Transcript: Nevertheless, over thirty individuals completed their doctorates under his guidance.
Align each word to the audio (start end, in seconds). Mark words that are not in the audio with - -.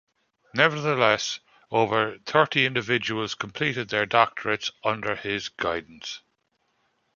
Nevertheless, 0.55 1.41
over 1.69 2.17
thirty 2.25 2.65
individuals 2.65 3.35
completed 3.35 3.89
their 3.89 4.07
doctorates 4.07 4.71
under 4.83 5.15
his 5.15 5.47
guidance. 5.49 6.21